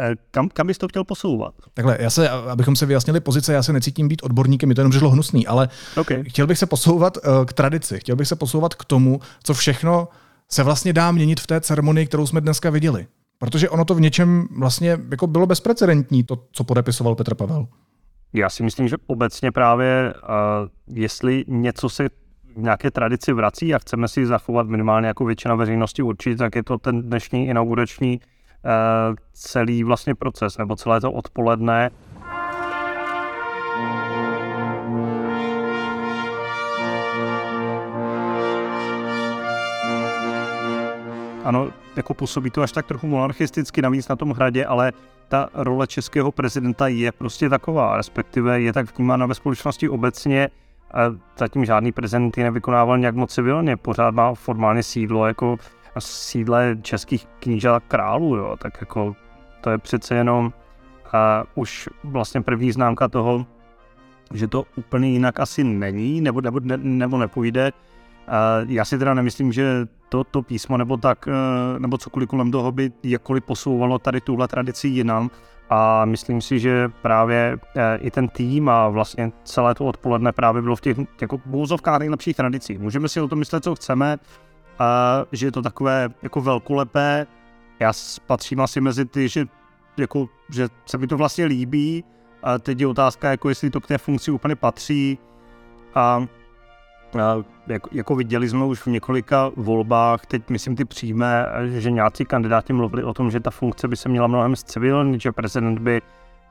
[0.00, 1.54] Eh, kam, kam bys to chtěl posouvat?
[1.74, 4.90] Takhle, já se, abychom se vyjasnili pozice, já se necítím být odborníkem, je to jenom
[4.90, 6.24] přišlo hnusný, ale okay.
[6.24, 10.08] chtěl bych se posouvat uh, k tradici, chtěl bych se posouvat k tomu, co všechno
[10.48, 13.06] se vlastně dá měnit v té ceremonii, kterou jsme dneska viděli.
[13.42, 17.66] Protože ono to v něčem vlastně jako bylo bezprecedentní, to, co podepisoval Petr Pavel.
[18.32, 22.08] Já si myslím, že obecně právě, uh, jestli něco se
[22.56, 26.62] v nějaké tradici vrací a chceme si zachovat minimálně jako většina veřejnosti určitě, tak je
[26.62, 31.90] to ten dnešní inaugurační uh, celý vlastně proces, nebo celé to odpoledne.
[41.44, 44.92] Ano, jako působí to až tak trochu monarchisticky navíc na tom hradě, ale
[45.28, 50.48] ta role českého prezidenta je prostě taková, respektive je tak vnímána ve společnosti obecně.
[50.94, 51.00] A
[51.38, 55.56] zatím žádný prezident ji nevykonával nějak moc civilně, pořád má formálně sídlo jako
[55.98, 58.56] sídle českých knížat a králů, jo.
[58.58, 59.16] tak jako
[59.60, 60.52] to je přece jenom
[61.12, 63.46] a už vlastně první známka toho,
[64.34, 67.72] že to úplně jinak asi není, nebo, nebo, ne, nebo nepůjde.
[68.66, 72.72] Já si teda nemyslím, že to, to písmo nebo tak, eh, nebo cokoliv kolem toho
[72.72, 75.30] by jakkoliv posouvalo tady tuhle tradici jinam.
[75.70, 80.62] A myslím si, že právě eh, i ten tým a vlastně celé to odpoledne právě
[80.62, 82.78] bylo v těch jako bouzovkách nejlepších tradicích.
[82.78, 84.18] Můžeme si o tom myslet, co chceme,
[84.78, 87.26] a že je to takové jako velkolepé.
[87.80, 87.92] Já
[88.26, 89.46] patřím asi mezi ty, že,
[89.96, 92.04] jako, že se mi to vlastně líbí.
[92.42, 95.18] A teď je otázka, jako jestli to k té funkci úplně patří.
[95.94, 96.26] A
[97.66, 102.72] jako, jako viděli jsme už v několika volbách, teď myslím ty přímé, že nějací kandidáti
[102.72, 106.02] mluvili o tom, že ta funkce by se měla mnohem zcivilnit, že prezident by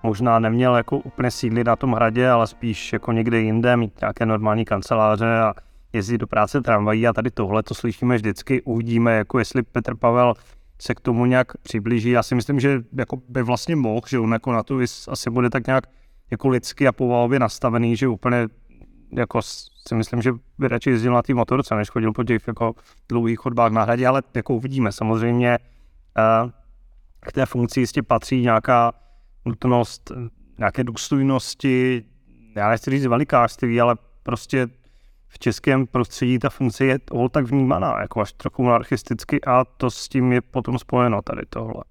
[0.04, 4.26] možná neměl jako úplně sídlit na tom hradě, ale spíš jako někde jinde, mít nějaké
[4.26, 5.54] normální kanceláře a
[5.94, 10.34] jezdit do práce tramvají a tady tohle to slyšíme vždycky, uvidíme, jako jestli Petr Pavel
[10.82, 12.10] se k tomu nějak přiblíží.
[12.10, 15.50] Já si myslím, že jako by vlastně mohl, že on jako na to asi bude
[15.50, 15.84] tak nějak
[16.32, 18.48] jako lidsky a povahově nastavený, že úplně
[19.14, 19.42] jako
[19.88, 22.74] si myslím, že by radši jezdil na té motorce, než chodil po těch jako
[23.10, 24.92] dlouhých chodbách na hradě, ale jako uvidíme.
[24.92, 25.60] Samozřejmě
[26.44, 26.52] uh,
[27.20, 28.92] k té funkci jistě patří nějaká
[29.46, 30.12] nutnost
[30.58, 32.04] nějaké důstojnosti,
[32.56, 34.68] já nechci říct velikářství, ale prostě
[35.28, 37.00] v českém prostředí ta funkce je
[37.32, 41.84] tak vnímaná, jako až trochu monarchisticky a to s tím je potom spojeno tady tohle.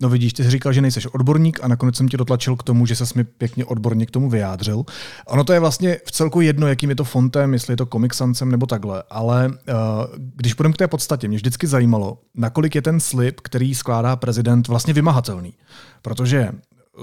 [0.00, 2.86] No vidíš, ty jsi říkal, že nejseš odborník a nakonec jsem tě dotlačil k tomu,
[2.86, 4.84] že ses mi pěkně odborně k tomu vyjádřil.
[5.26, 8.50] Ono to je vlastně v celku jedno, jakým je to fontem, jestli je to komiksancem
[8.50, 9.54] nebo takhle, ale uh,
[10.36, 14.68] když půjdeme k té podstatě, mě vždycky zajímalo, nakolik je ten slib, který skládá prezident,
[14.68, 15.54] vlastně vymahatelný.
[16.02, 16.48] Protože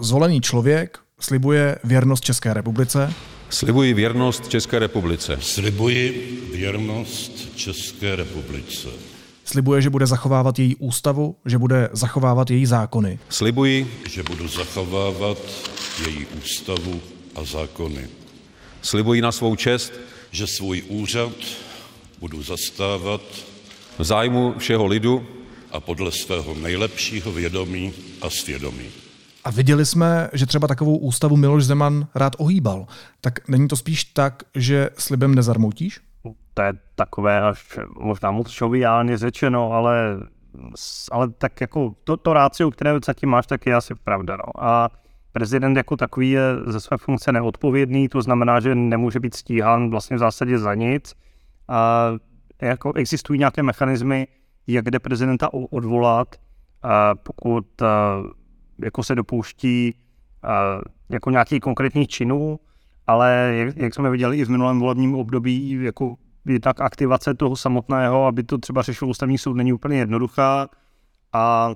[0.02, 3.14] zvolený člověk slibuje věrnost České republice.
[3.50, 5.38] Slibuji věrnost České republice.
[5.42, 9.13] Slibuji věrnost České republice.
[9.46, 13.20] Slibuje, že bude zachovávat její ústavu, že bude zachovávat její zákony.
[13.30, 15.38] Slibuji, že budu zachovávat
[16.06, 17.02] její ústavu
[17.36, 18.08] a zákony.
[18.82, 19.94] Slibuji na svou čest,
[20.32, 21.32] že svůj úřad
[22.20, 23.22] budu zastávat
[24.00, 25.28] v zájmu všeho lidu
[25.72, 28.86] a podle svého nejlepšího vědomí a svědomí.
[29.44, 32.88] A viděli jsme, že třeba takovou ústavu Miloš Zeman rád ohýbal.
[33.22, 36.00] Tak není to spíš tak, že slibem nezarmoutíš?
[36.54, 40.20] To je takové až možná moc šoviálně řečeno, ale,
[41.12, 44.38] ale tak jako to, to rácio, které zatím máš, tak je asi pravda.
[44.38, 44.66] No.
[44.66, 44.90] A
[45.32, 50.16] prezident jako takový je ze své funkce neodpovědný, to znamená, že nemůže být stíhán vlastně
[50.16, 51.14] v zásadě za nic.
[51.68, 52.10] A
[52.62, 54.28] jako existují nějaké mechanismy,
[54.68, 56.36] jak jde prezidenta odvolat,
[56.84, 57.66] a pokud
[58.84, 59.96] jako se dopouští
[61.10, 62.60] jako nějakých konkrétních činů,
[63.08, 66.16] ale jak, jak jsme viděli i v minulém volebním období, jako
[66.60, 70.70] tak aktivace toho samotného, aby to třeba řešil ústavní soud, není úplně jednoduchá.
[71.34, 71.74] A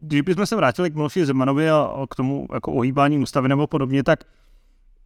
[0.00, 4.02] když bychom se vrátili k Miloši Zemanovi a k tomu jako ohýbání ústavy nebo podobně,
[4.02, 4.24] tak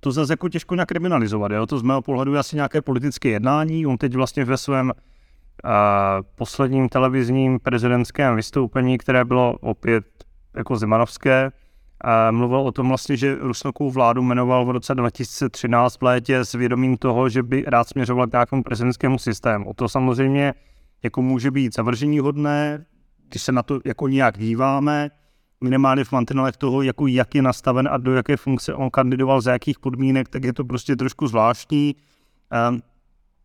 [0.00, 1.52] to zase jako těžko nějak kriminalizovat.
[1.52, 1.66] Jo?
[1.66, 3.86] To z mého pohledu je asi nějaké politické jednání.
[3.86, 4.92] On teď vlastně ve svém uh,
[6.34, 10.04] posledním televizním prezidentském vystoupení, které bylo opět
[10.54, 11.52] jako Zemanovské,
[12.30, 16.96] mluvil o tom vlastně, že Rusnokovou vládu jmenoval v roce 2013 v létě s vědomím
[16.96, 19.72] toho, že by rád směřoval k nějakému prezidentskému systému.
[19.76, 20.54] To samozřejmě
[21.02, 22.84] jako může být zavržení hodné,
[23.28, 25.10] když se na to jako nějak díváme,
[25.60, 29.52] minimálně v mantinelech toho, jako jak je nastaven a do jaké funkce on kandidoval, za
[29.52, 31.94] jakých podmínek, tak je to prostě trošku zvláštní.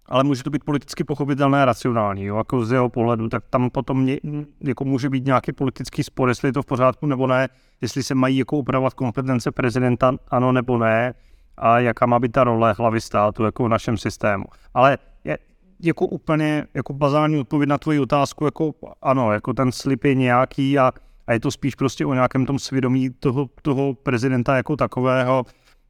[0.10, 3.70] Ale může to být politicky pochopitelné a racionální, jo, jako z jeho pohledu, tak tam
[3.70, 4.18] potom mě,
[4.62, 7.48] jako může být nějaký politický spor, jestli je to v pořádku nebo ne,
[7.82, 11.14] jestli se mají jako upravovat kompetence prezidenta, ano nebo ne,
[11.58, 14.46] a jaká má být ta role hlavy státu jako v našem systému.
[14.74, 15.38] Ale je,
[15.80, 20.80] jako úplně jako bazální odpověď na tvoji otázku, jako ano, jako ten slip je nějaký
[20.80, 20.92] a
[21.30, 25.46] a je to spíš prostě o nějakém tom svědomí toho, toho prezidenta jako takového.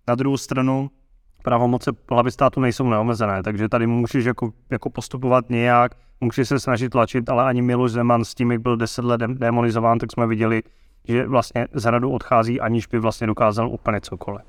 [0.08, 0.92] Na druhou stranu
[1.44, 6.90] pravomoce hlavy státu nejsou neomezené, takže tady můžeš jako, jako postupovat nějak, můžeš se snažit
[6.90, 10.64] tlačit, ale ani Miloš Zeman s tím, jak byl deset let demonizován, tak jsme viděli,
[11.08, 14.42] že vlastně z radu odchází, aniž by vlastně dokázal úplně cokoliv.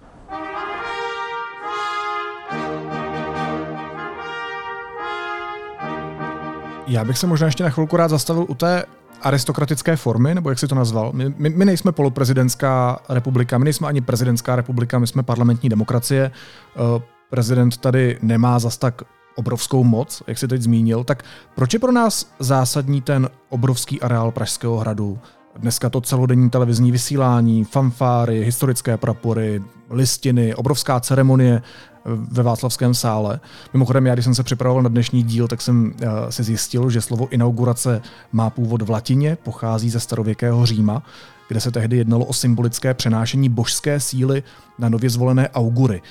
[6.87, 8.85] Já bych se možná ještě na chvilku rád zastavil u té
[9.23, 11.13] aristokratické formy, nebo jak si to nazval.
[11.15, 16.31] My, my, my nejsme poloprezidentská republika, my nejsme ani prezidentská republika, my jsme parlamentní demokracie.
[16.31, 19.03] Eh, prezident tady nemá zas tak
[19.35, 21.23] obrovskou moc, jak si teď zmínil, tak
[21.55, 25.19] proč je pro nás zásadní ten obrovský areál Pražského hradu?
[25.57, 31.63] Dneska to celodenní televizní vysílání, fanfáry, historické prapory, listiny, obrovská ceremonie
[32.05, 33.41] ve Václavském sále.
[33.73, 37.01] Mimochodem, já když jsem se připravoval na dnešní díl, tak jsem uh, si zjistil, že
[37.01, 41.03] slovo inaugurace má původ v latině, pochází ze starověkého Říma,
[41.49, 44.43] kde se tehdy jednalo o symbolické přenášení božské síly
[44.79, 46.03] na nově zvolené augury.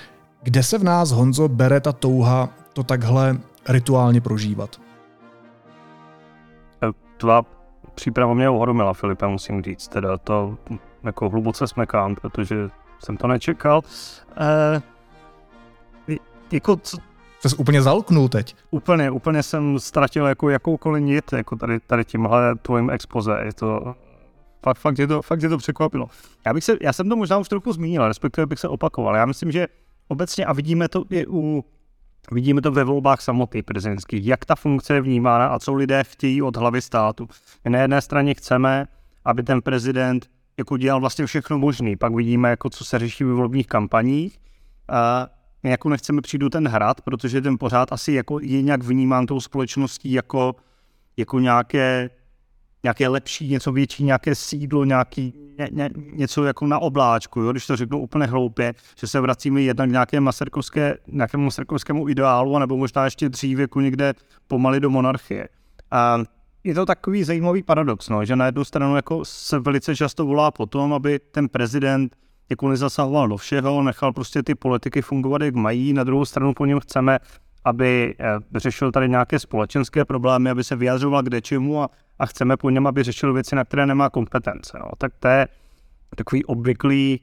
[0.44, 3.38] Kde se v nás, Honzo, bere ta touha to takhle
[3.70, 4.82] rituálně prožívat?
[6.84, 7.59] Eh, tvá
[8.00, 9.88] příprava mě ohromila, Filipe, musím říct.
[9.88, 10.58] Teda to
[11.04, 13.82] jako hluboce smekám, protože jsem to nečekal.
[14.38, 14.82] Eh,
[16.52, 16.98] jako co,
[17.48, 18.56] Jsi úplně zalknul teď.
[18.72, 23.42] Úplně, úplně jsem ztratil jako jakoukoliv nit, jako tady, tady tímhle tvojím expoze.
[23.46, 23.96] Je to,
[24.64, 26.08] fakt, fakt, je to, fakt je to překvapilo.
[26.46, 29.16] Já, bych se, já jsem to možná už trochu zmínil, respektive bych se opakoval.
[29.16, 29.68] Já myslím, že
[30.08, 31.66] obecně, a vidíme to i u
[32.32, 36.42] Vidíme to ve volbách samotných prezidentských, jak ta funkce je vnímána a co lidé chtějí
[36.42, 37.28] od hlavy státu.
[37.64, 38.88] My na jedné straně chceme,
[39.26, 41.98] aby ten prezident jako dělal vlastně všechno možné.
[41.98, 44.40] Pak vidíme, jako co se řeší ve volebních kampaních.
[44.88, 45.28] A
[45.64, 49.26] my jako nechceme přijít do ten hrad, protože ten pořád asi jako je nějak vnímán
[49.26, 50.56] tou společností jako,
[51.18, 52.10] jako nějaké,
[52.84, 57.52] nějaké lepší, něco větší, nějaké sídlo, nějaký, ně, ně, něco jako na obláčku, jo?
[57.52, 62.60] když to řeknu úplně hloupě, že se vracíme jednak k nějaké maserkovské, nějakému maserkovskému ideálu,
[62.60, 64.14] nebo možná ještě dřív jako někde
[64.48, 65.50] pomaly do monarchie.
[65.92, 66.18] A
[66.64, 70.52] je to takový zajímavý paradox, no, že na jednu stranu jako se velice často volá
[70.52, 72.16] po tom, aby ten prezident
[72.50, 75.94] jako nezasahoval do všeho, nechal prostě ty politiky fungovat, jak mají.
[75.94, 77.20] Na druhou stranu po něm chceme,
[77.66, 82.58] aby eh, řešil tady nějaké společenské problémy, aby se vyjadřoval k čemu a, a chceme
[82.58, 84.78] po něm, aby řešil věci, na které nemá kompetence.
[84.80, 84.92] No.
[84.98, 85.48] Tak to je
[86.16, 87.22] takový obvyklý,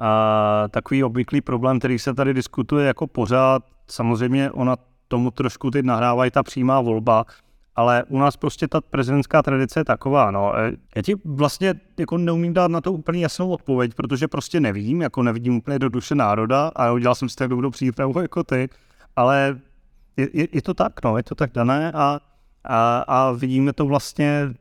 [0.00, 3.62] uh, takový obvyklý problém, který se tady diskutuje jako pořád.
[3.86, 4.76] Samozřejmě ona
[5.08, 7.24] tomu trošku teď nahrávají ta přímá volba,
[7.76, 10.58] ale u nás prostě ta prezidentská tradice je taková, no.
[10.58, 15.02] E, já ti vlastně jako neumím dát na to úplně jasnou odpověď, protože prostě nevím,
[15.02, 18.68] jako nevidím úplně do duše národa a udělal jsem si tak dobrou přípravu jako ty,
[19.16, 19.60] ale
[20.16, 22.20] je, je, to tak, no, je to tak dané a,
[22.64, 24.54] a, a vidíme to vlastně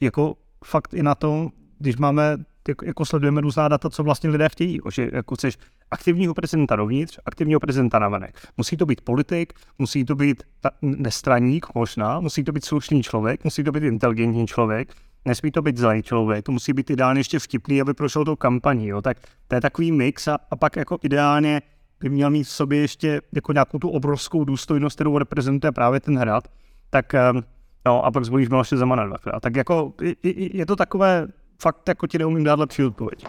[0.00, 2.36] jako fakt i na tom, když máme
[2.68, 4.80] jako, jako sledujeme různá data, co vlastně lidé chtějí.
[4.92, 5.58] Že jako chceš
[5.90, 8.48] aktivního prezidenta dovnitř, aktivního prezidenta navenek.
[8.56, 13.44] Musí to být politik, musí to být ta, nestraník možná, musí to být slušný člověk,
[13.44, 17.38] musí to být inteligentní člověk, nesmí to být zlý člověk, to musí být ideálně ještě
[17.38, 18.88] vtipný, aby prošel tou kampaní.
[18.88, 19.02] Jo.
[19.02, 19.16] Tak
[19.48, 21.62] to je takový mix a, a pak jako ideálně
[22.00, 26.18] by měl mít v sobě ještě jako nějakou tu obrovskou důstojnost, kterou reprezentuje právě ten
[26.18, 26.48] hrad,
[26.90, 27.44] tak ehm,
[27.86, 29.40] no a pak zvolíš Miloše Zemana dvakrát.
[29.40, 30.14] Tak jako je,
[30.56, 31.26] je to takové
[31.62, 33.26] fakt jako ti neumím dát lepší odpověď.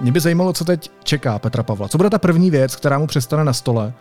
[0.00, 1.88] Mě by zajímalo, co teď čeká Petra Pavla.
[1.88, 3.92] Co bude ta první věc, která mu přestane na stole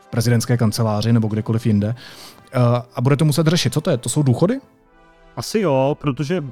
[0.00, 2.62] v prezidentské kanceláři nebo kdekoliv jinde uh,
[2.94, 3.74] a bude to muset řešit?
[3.74, 3.96] Co to je?
[3.96, 4.60] To jsou důchody?
[5.36, 6.44] Asi jo, protože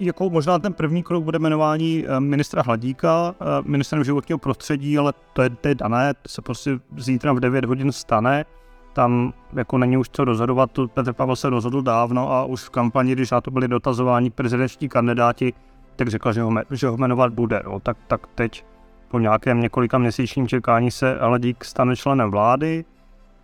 [0.00, 5.12] jako možná ten první krok bude jmenování eh, ministra Hladíka, eh, ministrem životního prostředí, ale
[5.32, 8.44] to je, to je dané, to se prostě zítra v 9 hodin stane.
[8.92, 12.70] Tam jako není už co rozhodovat, to Petr Pavel se rozhodl dávno a už v
[12.70, 15.52] kampani, když na to byli dotazováni prezidentští kandidáti,
[15.96, 17.62] tak řekl, že ho, že ho jmenovat bude.
[17.64, 17.80] No.
[17.80, 18.64] Tak, tak teď
[19.08, 22.84] po nějakém několika měsíčním čekání se Hladík stane členem vlády.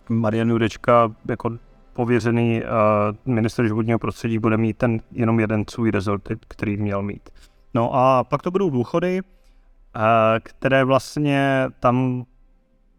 [0.09, 1.57] Marian Jurečka jako
[1.93, 7.29] pověřený uh, minister životního prostředí bude mít ten jenom jeden svůj rezort, který měl mít.
[7.73, 10.01] No a pak to budou důchody, uh,
[10.43, 12.25] které vlastně tam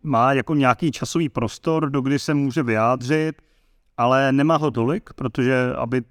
[0.02, 3.42] má jako nějaký časový prostor, do kdy se může vyjádřit,
[3.96, 6.02] ale nemá ho tolik, protože aby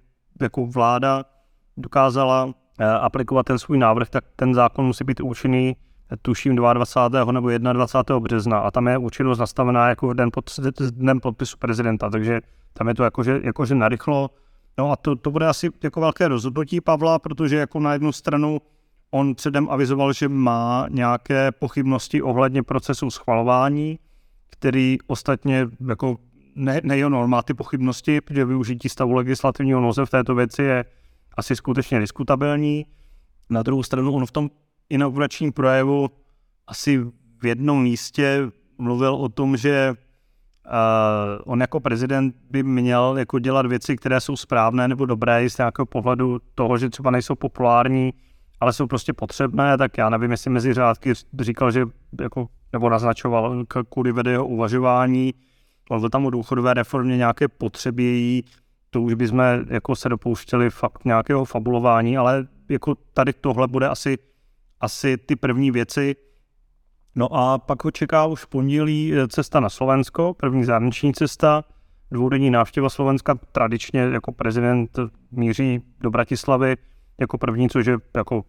[0.42, 1.24] jako vláda
[1.78, 2.54] dokázala
[3.02, 5.76] aplikovat ten svůj návrh, tak ten zákon musí být účinný
[6.22, 7.32] tuším 22.
[7.32, 8.20] nebo 21.
[8.20, 10.60] března a tam je účinnost nastavená jako den pod,
[10.92, 12.42] dnem podpisu prezidenta, takže
[12.74, 14.30] tam je to jakože, jakože narychlo.
[14.78, 18.62] No a to, to bude asi jako velké rozhodnutí Pavla, protože jako na jednu stranu
[19.12, 24.00] on předem avizoval, že má nějaké pochybnosti ohledně procesu schvalování,
[24.50, 26.18] který ostatně jako
[26.56, 30.86] ne, nejen má ty pochybnosti, protože využití stavu legislativního noze v této věci je
[31.38, 32.86] asi skutečně diskutabilní.
[33.50, 34.50] Na druhou stranu on v tom
[34.90, 36.10] inauguračním projevu
[36.68, 36.98] asi
[37.42, 39.94] v jednom místě mluvil o tom, že
[41.46, 45.86] on jako prezident by měl jako dělat věci, které jsou správné nebo dobré z nějakého
[45.86, 48.14] pohledu toho, že třeba nejsou populární,
[48.60, 51.86] ale jsou prostě potřebné, tak já nevím, jestli mezi řádky říkal, že
[52.22, 55.34] jako, nebo naznačoval kvůli vede jeho uvažování,
[55.90, 58.42] mluvil tam o důchodové reformě nějaké potřeby
[58.94, 64.18] to už bychom jako se dopouštěli fakt nějakého fabulování, ale jako tady tohle bude asi
[64.82, 66.16] asi ty první věci.
[67.16, 71.64] No a pak ho čeká už v pondělí eh, cesta na Slovensko, první zahraniční cesta,
[72.12, 75.00] dvoudenní návštěva Slovenska, tradičně jako prezident
[75.32, 76.78] míří do Bratislavy
[77.20, 78.46] jako první, což je jako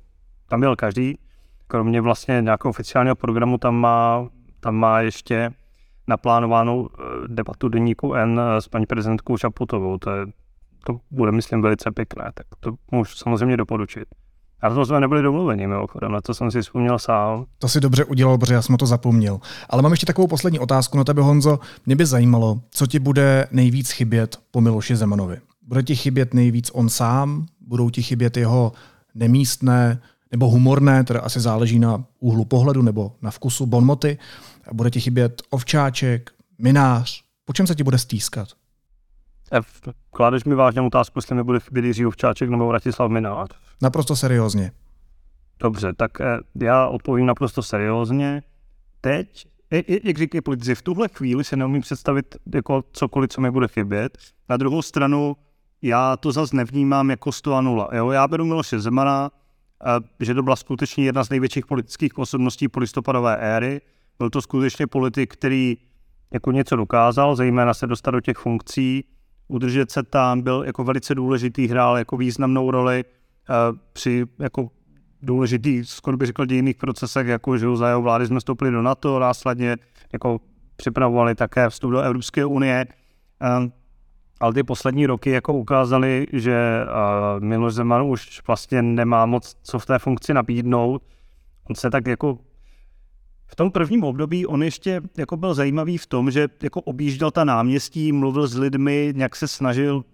[0.48, 1.18] tam byl každý.
[1.66, 4.28] Kromě vlastně nějakého oficiálního programu tam má,
[4.60, 5.52] tam má ještě
[6.06, 9.98] naplánovanou eh, debatu deníku N eh, s paní prezidentkou Čaputovou.
[9.98, 10.26] To, je,
[10.86, 14.04] to bude, myslím, velice pěkné, tak to můžu samozřejmě doporučit.
[14.62, 17.44] A to jsme nebyli domluveni, mimochodem, na to jsem si vzpomněl sám.
[17.58, 19.40] To si dobře udělal, protože já jsem to zapomněl.
[19.70, 21.58] Ale mám ještě takovou poslední otázku na tebe, Honzo.
[21.86, 25.36] Mě by zajímalo, co ti bude nejvíc chybět po Miloši Zemanovi.
[25.68, 27.46] Bude ti chybět nejvíc on sám?
[27.66, 28.72] Budou ti chybět jeho
[29.14, 30.00] nemístné
[30.32, 34.18] nebo humorné, teda asi záleží na úhlu pohledu nebo na vkusu bonmoty.
[34.72, 37.24] Bude ti chybět ovčáček, minář?
[37.44, 38.48] Po čem se ti bude stýskat?
[39.50, 43.48] F, kládeš mi vážnou otázku, jestli mi bude chybět Jiří Ovčáček nebo Vratislav Minář.
[43.82, 44.72] Naprosto seriózně.
[45.60, 48.42] Dobře, tak eh, já odpovím naprosto seriózně.
[49.00, 49.46] Teď,
[50.04, 54.18] jak říkají politici, v tuhle chvíli se neumím představit jako cokoliv, co mi bude chybět.
[54.48, 55.36] Na druhou stranu,
[55.82, 57.88] já to zase nevnímám jako 100 a 0.
[57.92, 58.10] Jo?
[58.10, 59.30] Já beru Miloše Zemana,
[60.20, 63.80] že to byla skutečně jedna z největších politických osobností polistopadové éry.
[64.22, 65.76] Byl to skutečně politik, který
[66.32, 69.04] jako něco dokázal, zejména se dostat do těch funkcí,
[69.48, 74.70] udržet se tam, byl jako velice důležitý, hrál jako významnou roli uh, při jako
[75.22, 79.18] důležitý, skoro bych řekl, dějinných procesech, jako že za jeho vlády jsme vstoupili do NATO,
[79.18, 79.76] následně
[80.12, 80.40] jako
[80.76, 82.86] připravovali také vstup do Evropské unie.
[83.60, 83.68] Uh,
[84.40, 89.78] ale ty poslední roky jako ukázali, že uh, Miloš Zeman už vlastně nemá moc co
[89.78, 91.02] v té funkci nabídnout.
[91.70, 92.38] On se tak jako
[93.52, 97.44] v tom prvním období on ještě jako byl zajímavý v tom, že jako objížděl ta
[97.44, 100.04] náměstí, mluvil s lidmi, nějak se snažil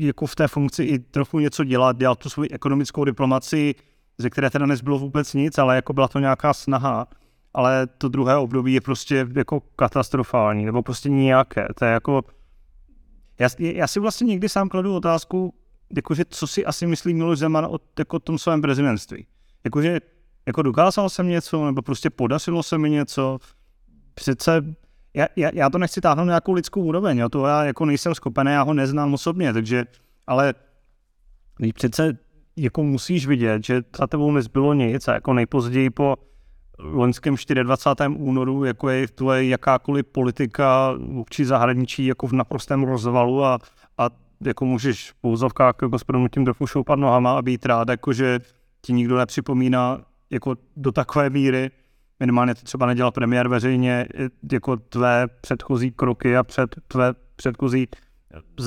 [0.00, 3.74] jako v té funkci i trochu něco dělat, dělal tu svou ekonomickou diplomaci,
[4.18, 7.06] ze které teda nezbylo vůbec nic, ale jako byla to nějaká snaha.
[7.54, 11.68] Ale to druhé období je prostě jako katastrofální, nebo prostě nějaké.
[11.78, 12.22] To je jako...
[13.38, 15.54] Já, já si vlastně někdy sám kladu otázku,
[15.96, 19.26] jakože co si asi myslí Miloš Zeman o jako tom svém prezidentství.
[19.64, 20.00] Jakože
[20.46, 23.38] jako dokázal jsem něco, nebo prostě podařilo se mi něco.
[24.14, 24.62] Přece
[25.14, 28.14] já, já, já to nechci táhnout na nějakou lidskou úroveň, jo, to já jako nejsem
[28.14, 29.84] schopený, já ho neznám osobně, takže,
[30.26, 30.54] ale
[31.74, 32.18] přece
[32.56, 36.16] jako musíš vidět, že za tebou nezbylo nic a jako nejpozději po
[36.78, 38.08] loňském 24.
[38.16, 43.58] únoru, jako je tvoje jakákoliv politika vůči zahraničí jako v naprostém rozvalu a,
[43.98, 44.10] a
[44.44, 48.40] jako můžeš v pouzovkách jako s tím trochu šoupat nohama a být rád, jako že
[48.80, 51.70] ti nikdo nepřipomíná jako do takové míry,
[52.20, 54.06] minimálně to třeba nedělal premiér veřejně,
[54.52, 57.88] jako tvé předchozí kroky a před tvé předchozí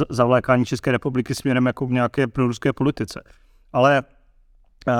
[0.09, 3.23] zavlékání České republiky směrem jako k nějaké proruské politice.
[3.73, 4.03] Ale
[4.87, 4.93] uh,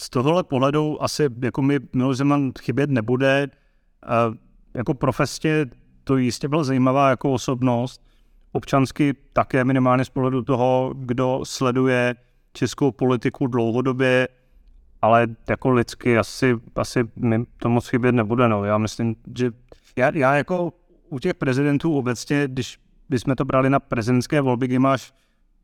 [0.00, 3.48] z tohohle pohledu asi jako mi Miloš Zeman chybět nebude.
[4.28, 4.34] Uh,
[4.74, 5.66] jako profesně
[6.04, 8.02] to jistě byla zajímavá jako osobnost.
[8.52, 12.14] Občansky také minimálně z pohledu toho, kdo sleduje
[12.52, 14.28] českou politiku dlouhodobě,
[15.02, 18.48] ale jako lidsky asi, asi mi to moc chybět nebude.
[18.48, 18.64] No.
[18.64, 19.50] Já myslím, že
[19.96, 20.72] já, já jako
[21.08, 22.78] u těch prezidentů obecně, když
[23.08, 25.10] bychom to brali na prezidentské volby, kdy máš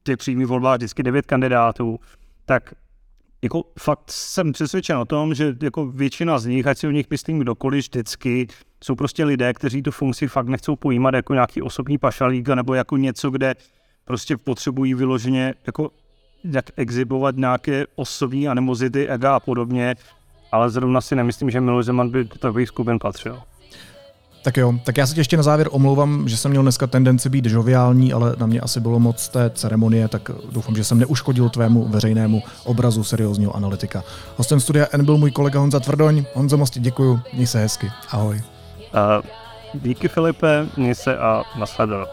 [0.01, 2.01] v těch přímých volbách vždycky devět kandidátů,
[2.45, 2.75] tak
[3.43, 7.07] jako fakt jsem přesvědčen o tom, že jako většina z nich, ať si o nich
[7.11, 8.47] myslím kdokoliv vždycky,
[8.85, 12.97] jsou prostě lidé, kteří tu funkci fakt nechcou pojímat jako nějaký osobní pašalík nebo jako
[12.97, 13.55] něco, kde
[14.05, 15.91] prostě potřebují vyloženě jako
[16.45, 19.95] jak exibovat nějaké osobní animozity, ega a podobně,
[20.53, 23.39] ale zrovna si nemyslím, že Miloš Zeman by do takových skupin patřil.
[24.45, 27.29] Tak jo, tak já se tě ještě na závěr omlouvám, že jsem měl dneska tendenci
[27.29, 31.49] být žoviální, ale na mě asi bylo moc té ceremonie, tak doufám, že jsem neuškodil
[31.49, 34.05] tvému veřejnému obrazu seriózního analytika.
[34.37, 36.25] Hostem studia N byl můj kolega Honza Tvrdoň.
[36.35, 37.91] Honzo, moc ti děkuju, měj se hezky.
[38.11, 38.37] Ahoj.
[38.37, 39.25] Uh,
[39.75, 42.07] díky Filipe, měj se a nasledanou.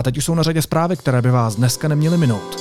[0.00, 2.60] A teď už jsou na řadě zprávy, které by vás dneska neměly minout.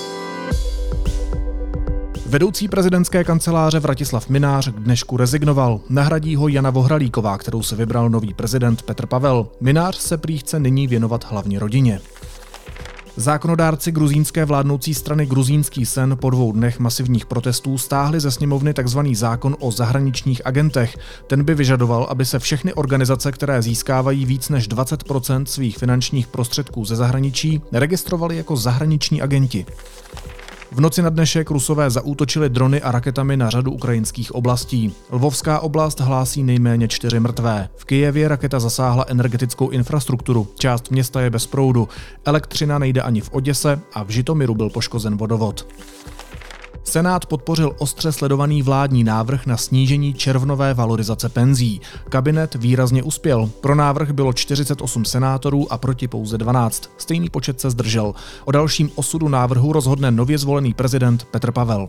[2.25, 5.79] Vedoucí prezidentské kanceláře Vratislav Minář k dnešku rezignoval.
[5.89, 9.47] Nahradí ho Jana Vohralíková, kterou se vybral nový prezident Petr Pavel.
[9.61, 11.99] Minář se prý chce nyní věnovat hlavně rodině.
[13.19, 18.99] Zákonodárci gruzínské vládnoucí strany Gruzínský sen po dvou dnech masivních protestů stáhli ze sněmovny tzv.
[19.13, 20.97] zákon o zahraničních agentech.
[21.27, 26.85] Ten by vyžadoval, aby se všechny organizace, které získávají víc než 20% svých finančních prostředků
[26.85, 29.65] ze zahraničí, registrovaly jako zahraniční agenti.
[30.71, 34.93] V noci na dnešek Rusové zaútočili drony a raketami na řadu ukrajinských oblastí.
[35.11, 37.69] Lvovská oblast hlásí nejméně čtyři mrtvé.
[37.75, 40.47] V Kijevě raketa zasáhla energetickou infrastrukturu.
[40.59, 41.89] Část města je bez proudu.
[42.25, 45.67] Elektřina nejde ani v Oděse a v Žitomiru byl poškozen vodovod.
[46.89, 51.81] Senát podpořil ostře sledovaný vládní návrh na snížení červnové valorizace penzí.
[52.09, 53.49] Kabinet výrazně uspěl.
[53.61, 56.89] Pro návrh bylo 48 senátorů a proti pouze 12.
[56.97, 58.13] Stejný počet se zdržel.
[58.45, 61.87] O dalším osudu návrhu rozhodne nově zvolený prezident Petr Pavel.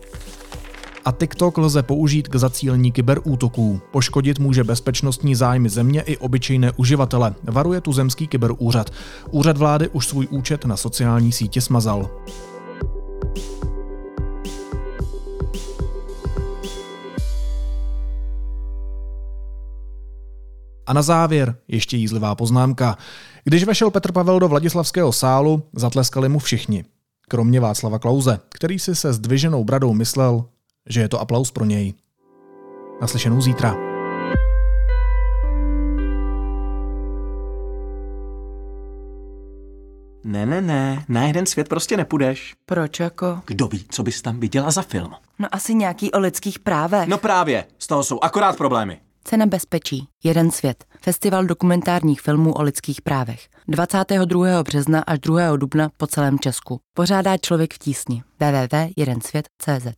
[1.05, 3.81] A TikTok lze použít k zacílení kyberútoků.
[3.91, 8.89] Poškodit může bezpečnostní zájmy země i obyčejné uživatele, varuje tu zemský kyberúřad.
[9.31, 12.09] Úřad vlády už svůj účet na sociální síti smazal.
[20.91, 22.97] A na závěr ještě jízlivá poznámka.
[23.43, 26.85] Když vešel Petr Pavel do Vladislavského sálu, zatleskali mu všichni.
[27.27, 30.45] Kromě Václava Klauze, který si se zdviženou bradou myslel,
[30.89, 31.93] že je to aplaus pro něj.
[33.01, 33.75] Naslyšenou zítra.
[40.23, 42.55] Ne, ne, ne, na jeden svět prostě nepůjdeš.
[42.65, 43.41] Proč jako?
[43.45, 45.11] Kdo ví, co bys tam viděla za film?
[45.39, 47.07] No asi nějaký o lidských právech.
[47.07, 48.99] No právě, z toho jsou akorát problémy.
[49.23, 50.07] Cena bezpečí.
[50.23, 50.85] Jeden svět.
[51.01, 53.47] Festival dokumentárních filmů o lidských právech.
[53.67, 54.63] 22.
[54.63, 55.57] března až 2.
[55.57, 56.79] dubna po celém Česku.
[56.93, 58.23] Pořádá člověk v tísni.
[58.39, 59.95] www.jedensvět.cz